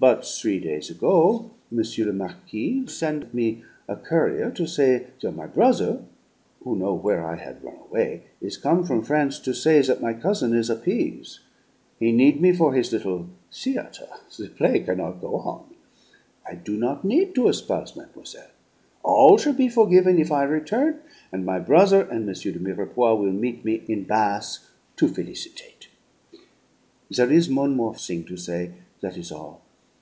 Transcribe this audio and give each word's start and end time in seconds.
But 0.00 0.24
three 0.24 0.58
day' 0.58 0.80
ago 0.88 1.50
M. 1.70 1.82
le 2.06 2.12
Marquis 2.14 2.86
send 2.86 3.34
me 3.34 3.62
a 3.86 3.96
courier 3.96 4.50
to 4.52 4.66
say 4.66 5.08
that 5.20 5.32
my 5.32 5.44
brother, 5.46 6.04
who 6.64 6.74
know 6.74 6.94
where 6.94 7.22
I 7.22 7.36
had 7.36 7.62
run 7.62 7.76
away, 7.76 8.22
is 8.40 8.56
come 8.56 8.82
from 8.86 9.02
France 9.02 9.38
to 9.40 9.52
say 9.52 9.82
that 9.82 10.00
my 10.00 10.14
cousin 10.14 10.54
is 10.56 10.70
appease'; 10.70 11.40
he 11.98 12.12
need 12.12 12.40
me 12.40 12.50
for 12.54 12.72
his 12.72 12.90
little 12.94 13.26
theatre, 13.52 14.08
the 14.38 14.48
play 14.48 14.80
cannot 14.80 15.20
go 15.20 15.36
on. 15.36 15.64
I 16.48 16.54
do 16.54 16.78
not 16.78 17.04
need 17.04 17.34
to 17.34 17.48
espouse 17.48 17.94
mademoiselle. 17.94 18.50
All 19.02 19.36
shall 19.36 19.52
be 19.52 19.68
forgiven 19.68 20.18
if 20.18 20.32
I 20.32 20.44
return, 20.44 20.96
and 21.30 21.44
my 21.44 21.58
brother 21.58 22.00
and 22.10 22.26
M. 22.26 22.32
de 22.32 22.58
Mirepoix 22.58 23.16
will 23.20 23.32
meet 23.32 23.66
me 23.66 23.82
in 23.86 24.04
Bath 24.04 24.66
to 24.96 25.08
felicitate. 25.08 25.88
"There 27.10 27.30
is 27.30 27.52
one 27.52 27.76
more 27.76 27.94
thing 27.96 28.24
to 28.24 28.38
say, 28.38 28.70
that 29.02 29.18
is 29.18 29.30
all. 29.30 29.60